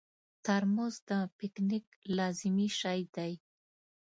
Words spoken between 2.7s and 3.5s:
شی دی.